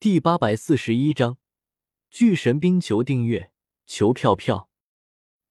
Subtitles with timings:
[0.00, 1.38] 第八百四十一章
[2.08, 3.50] 巨神兵求订阅
[3.84, 4.70] 求票票。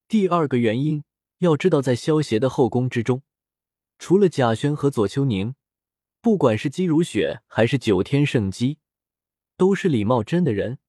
[0.08, 1.04] 第二个原因，
[1.40, 3.24] 要知道，在萧协的后宫之中，
[4.00, 5.54] 除了贾轩和左秋宁，
[6.22, 8.78] 不管是姬如雪还是九天圣姬，
[9.58, 10.80] 都是李茂贞的人。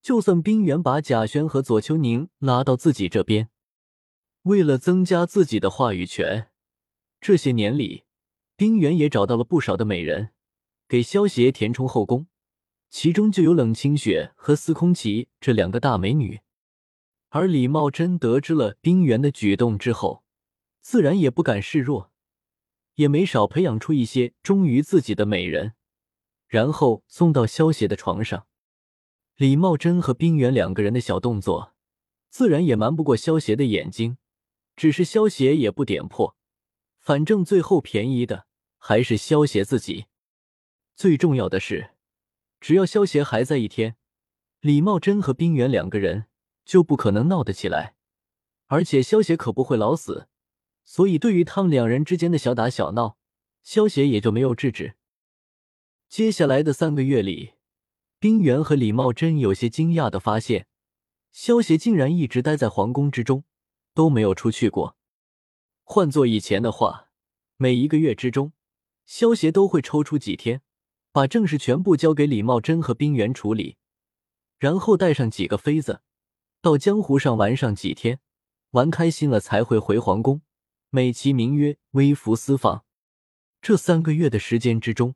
[0.00, 3.50] 就算冰原把贾轩和左秋宁拉到自己这边，
[4.44, 6.48] 为了增加自己的话语权，
[7.20, 8.04] 这些年里，
[8.56, 10.30] 冰原也找到了不少的美人，
[10.88, 12.28] 给萧协填充后宫。
[12.98, 16.40] 其中就有冷清雪和司空琪这两个大美女，
[17.28, 20.24] 而李茂贞得知了冰原的举动之后，
[20.80, 22.10] 自然也不敢示弱，
[22.94, 25.74] 也没少培养出一些忠于自己的美人，
[26.48, 28.46] 然后送到萧协的床上。
[29.34, 31.74] 李茂贞和冰原两个人的小动作，
[32.30, 34.16] 自然也瞒不过萧协的眼睛，
[34.74, 36.34] 只是萧协也不点破，
[36.98, 38.46] 反正最后便宜的
[38.78, 40.06] 还是萧协自己。
[40.94, 41.90] 最重要的是。
[42.60, 43.96] 只要萧协还在一天，
[44.60, 46.26] 李茂贞和冰原两个人
[46.64, 47.94] 就不可能闹得起来。
[48.66, 50.28] 而且萧协可不会老死，
[50.84, 53.16] 所以对于他们两人之间的小打小闹，
[53.62, 54.96] 萧协也就没有制止。
[56.08, 57.52] 接下来的三个月里，
[58.18, 60.66] 冰原和李茂贞有些惊讶的发现，
[61.30, 63.44] 萧协竟然一直待在皇宫之中，
[63.94, 64.96] 都没有出去过。
[65.84, 67.10] 换做以前的话，
[67.56, 68.52] 每一个月之中，
[69.04, 70.62] 萧协都会抽出几天。
[71.16, 73.78] 把正事全部交给李茂贞和冰原处理，
[74.58, 76.02] 然后带上几个妃子，
[76.60, 78.20] 到江湖上玩上几天，
[78.72, 80.42] 玩开心了才会回皇宫，
[80.90, 82.84] 美其名曰微服私访。
[83.62, 85.14] 这三个月的时间之中，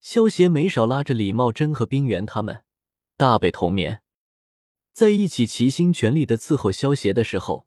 [0.00, 2.62] 萧协没少拉着李茂贞和冰原他们
[3.16, 4.00] 大被同眠，
[4.92, 7.66] 在一起齐心全力的伺候萧协的时候，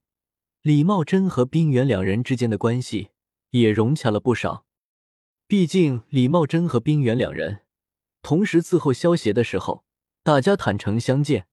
[0.61, 3.09] 李茂贞和冰原两人之间的关系
[3.49, 4.65] 也融洽了不少。
[5.45, 7.63] 毕竟李茂贞和冰原两人。
[8.25, 9.85] 同时伺候萧协的时候，
[10.23, 11.45] 大家坦诚相见，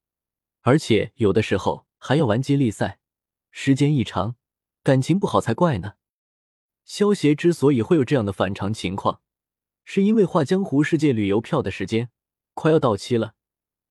[0.62, 2.98] 而且有的时候还要玩接力赛，
[3.50, 4.36] 时间一长，
[4.82, 5.96] 感情不好才怪呢。
[6.86, 9.20] 萧协之所以会有这样的反常情况，
[9.84, 12.08] 是因为画江湖世界旅游票的时间
[12.54, 13.34] 快要到期了，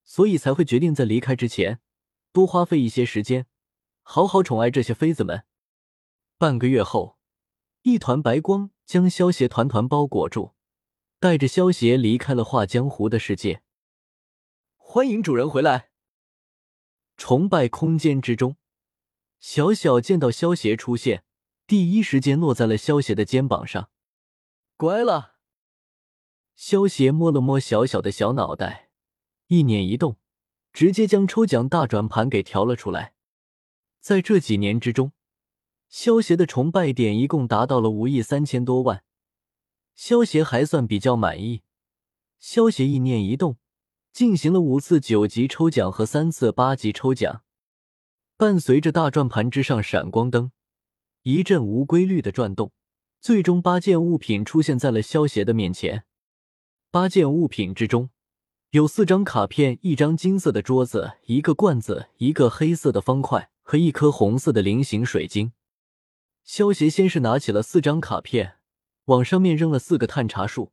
[0.04, 1.82] 所以才会决定在离开之前
[2.34, 3.46] 多花费一些时间，
[4.02, 5.44] 好好宠爱这些妃子们。
[6.40, 7.20] 半个月后，
[7.84, 10.56] 一团白光将萧协团团包裹住。
[11.22, 13.62] 带着萧协离开了画江湖的世界。
[14.76, 15.92] 欢迎主人回来。
[17.16, 18.56] 崇拜空间之中，
[19.40, 21.24] 小小见到萧协出现，
[21.68, 23.92] 第一时间落在了萧协的肩膀上。
[24.78, 25.36] 乖了。
[26.56, 28.90] 萧协摸了摸小小的小脑袋，
[29.46, 30.18] 一念一动，
[30.74, 33.14] 直接将抽奖大转盘给调了出来。
[34.00, 35.12] 在这几年之中，
[35.88, 39.04] 萧协的崇拜点一共达到了五亿三千多万。
[39.96, 41.62] 萧协还算比较满意。
[42.40, 43.58] 萧协意念一动，
[44.12, 47.44] 进行了五次九级抽奖和三次八级抽奖。
[48.36, 50.52] 伴随着大转盘之上闪光灯
[51.22, 52.72] 一阵无规律的转动，
[53.20, 56.06] 最终八件物品出现在了萧协的面前。
[56.90, 58.10] 八件物品之中
[58.72, 65.54] 有四张卡片、一张金色的桌子、一个罐子、一个黑色的方块和一颗红色的菱形水晶。
[66.44, 68.58] 萧协先是拿起了四张卡片。
[69.12, 70.72] 往上面扔了四个探查术，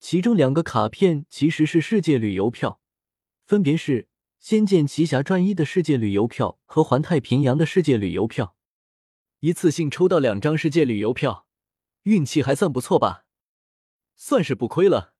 [0.00, 2.80] 其中两个卡片其实是世界旅游票，
[3.44, 4.02] 分别是
[4.38, 8.56] 《仙剑奇侠传一》的世界旅游票和《环太平洋》的世界旅游票。
[9.40, 11.46] 一次性抽到两张世界旅游票，
[12.04, 13.26] 运气还算不错吧？
[14.16, 15.14] 算是不亏了。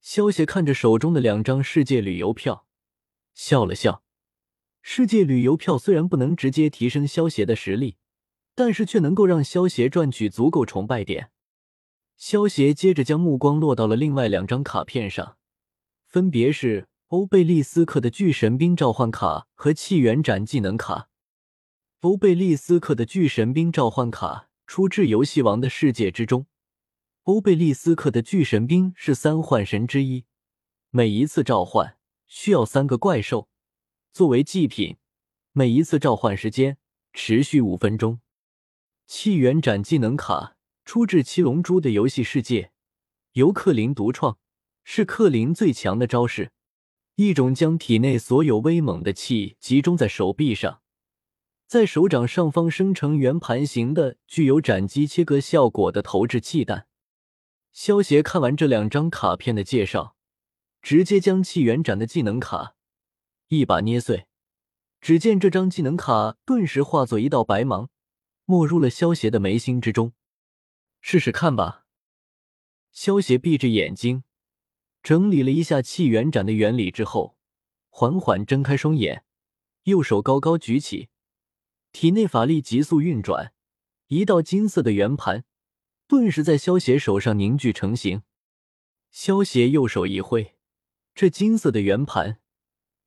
[0.00, 2.68] 萧协看着手中的两张世界旅游票，
[3.34, 4.04] 笑了笑。
[4.82, 7.96] 世界旅游票虽然不能直接提升萧协的实力。
[8.54, 11.30] 但是却能够让萧协赚取足够崇拜点。
[12.16, 15.36] 萧协接着将目光落到了另外两张卡片上，
[16.06, 21.08] 分别是欧贝利斯克的巨神兵召唤卡和气元斩技能卡。
[22.00, 26.46] 欧贝利斯克的巨神兵召唤卡出自游戏王的世界之中。
[27.24, 30.26] 欧贝利斯克的巨神兵是三幻神之一，
[30.90, 33.48] 每一次召唤需要三个怪兽
[34.12, 34.98] 作为祭品，
[35.52, 36.76] 每一次召唤时间
[37.12, 38.20] 持续五分钟。
[39.06, 42.72] 气元斩技能卡出自《七龙珠》的游戏世界，
[43.32, 44.38] 由克林独创，
[44.82, 46.52] 是克林最强的招式，
[47.16, 50.80] 一种将体内所有威猛的气集中在手臂上，
[51.66, 56.86] 在手掌上方生成圆盘形的、具有斩击切割效果的投掷气弹。
[57.72, 60.16] 萧协看完这两张卡片的介绍，
[60.80, 62.74] 直接将气元斩的技能卡
[63.48, 64.26] 一把捏碎，
[65.00, 67.90] 只见这张技能卡顿时化作一道白芒。
[68.46, 70.12] 没入了萧邪的眉心之中，
[71.00, 71.86] 试试看吧。
[72.92, 74.24] 萧邪闭着眼睛，
[75.02, 77.36] 整理了一下气元斩的原理之后，
[77.88, 79.24] 缓缓睁开双眼，
[79.84, 81.08] 右手高高举起，
[81.92, 83.54] 体内法力急速运转，
[84.08, 85.44] 一道金色的圆盘
[86.06, 88.22] 顿时在萧邪手上凝聚成型。
[89.10, 90.56] 萧邪右手一挥，
[91.14, 92.40] 这金色的圆盘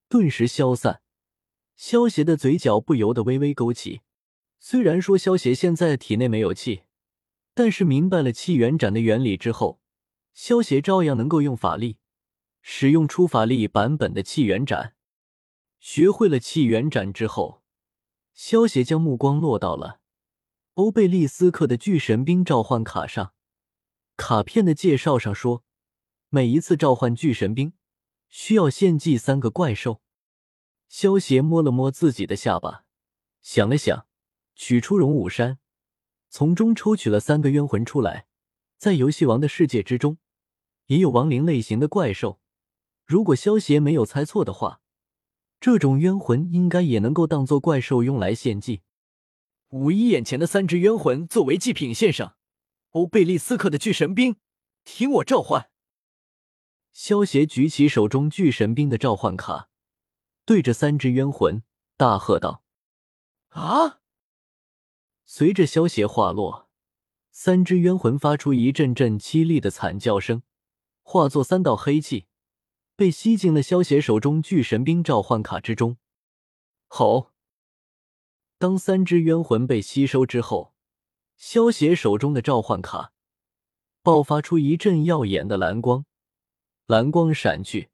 [0.09, 1.01] 顿时消散。
[1.75, 4.01] 萧邪的嘴角不由得微微勾起。
[4.59, 6.83] 虽然说萧邪现在体内没有气，
[7.53, 9.81] 但是明白了气元斩的原理之后。
[10.33, 11.97] 萧协照样能够用法力，
[12.61, 14.95] 使用出法力版本的气元斩。
[15.79, 17.63] 学会了气元斩之后，
[18.35, 19.99] 萧协将目光落到了
[20.75, 23.33] 欧贝利斯克的巨神兵召唤卡上。
[24.15, 25.63] 卡片的介绍上说，
[26.29, 27.73] 每一次召唤巨神兵
[28.29, 30.01] 需要献祭三个怪兽。
[30.87, 32.85] 萧协摸了摸自己的下巴，
[33.41, 34.06] 想了想，
[34.57, 35.59] 取出荣武山，
[36.29, 38.25] 从中抽取了三个冤魂出来，
[38.77, 40.17] 在游戏王的世界之中。
[40.87, 42.39] 也有亡灵类型的怪兽，
[43.05, 44.81] 如果萧协没有猜错的话，
[45.59, 48.81] 这种冤魂应该也能够当做怪兽用来献祭。
[49.69, 52.37] 五一眼前的三只冤魂作为祭品献上，
[52.91, 54.37] 欧贝利斯克的巨神兵，
[54.85, 55.69] 听我召唤！
[56.93, 59.69] 萧协举起手中巨神兵的召唤卡，
[60.45, 61.61] 对着三只冤魂
[61.97, 62.63] 大喝道
[63.51, 63.99] ：“啊！”
[65.29, 66.69] 随着萧协话落，
[67.31, 70.41] 三只冤魂发出一阵阵凄厉的惨叫声。
[71.03, 72.27] 化作三道黑气，
[72.95, 75.97] 被吸进了萧邪手中巨神兵召唤卡之中。
[76.87, 77.33] 吼！
[78.57, 80.73] 当三只冤魂被吸收之后，
[81.35, 83.11] 萧邪手中的召唤卡
[84.01, 86.05] 爆发出一阵耀眼的蓝光，
[86.85, 87.89] 蓝光闪去，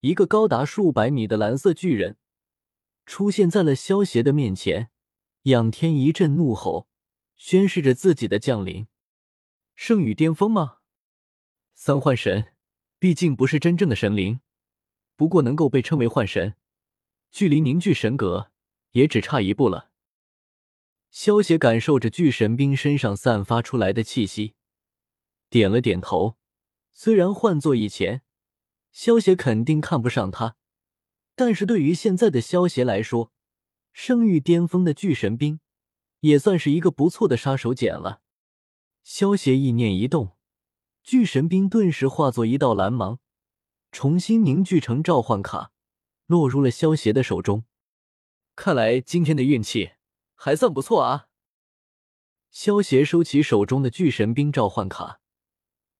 [0.00, 2.18] 一个高达数百米的蓝色巨人
[3.06, 4.90] 出现在了萧邪的面前。
[5.48, 6.88] 仰天一阵怒吼，
[7.36, 8.86] 宣示着自己的降临。
[9.74, 10.78] 圣域巅峰吗？
[11.74, 12.52] 三幻神
[12.98, 14.40] 毕竟不是真正的神灵，
[15.16, 16.56] 不过能够被称为幻神，
[17.30, 18.50] 距离凝聚神格
[18.90, 19.90] 也只差一步了。
[21.10, 24.54] 萧邪感受着巨神兵身上散发出来的气息，
[25.48, 26.36] 点了点头。
[26.92, 28.22] 虽然换做以前，
[28.92, 30.56] 萧邪肯定看不上他，
[31.34, 33.32] 但是对于现在的萧邪来说，
[34.00, 35.58] 圣域巅峰的巨神兵
[36.20, 38.22] 也算是一个不错的杀手锏了。
[39.02, 40.36] 萧邪意念一动。
[41.02, 43.18] 巨神兵顿时化作一道蓝芒，
[43.90, 45.72] 重新凝聚成召唤卡，
[46.26, 47.64] 落入了萧邪的手中。
[48.54, 49.90] 看来今天的运气
[50.36, 51.26] 还算不错啊！
[52.52, 55.18] 萧邪收起手中的巨神兵召唤卡，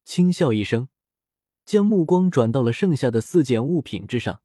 [0.04, 0.88] 轻笑一声，
[1.64, 4.40] 将目光转到了剩下的四件物品之上。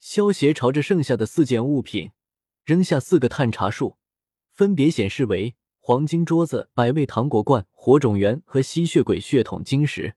[0.00, 2.10] 萧邪朝着剩下的四件物品
[2.64, 3.96] 扔下四个探查术，
[4.52, 5.56] 分别显示为。
[5.86, 10.16] 黄金桌子、百味糖果罐、火种源和吸血鬼血统晶石。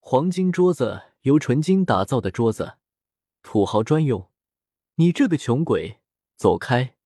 [0.00, 2.78] 黄金桌子由纯金打造的桌子，
[3.44, 4.28] 土豪专用。
[4.96, 6.00] 你这个穷鬼，
[6.34, 6.96] 走开！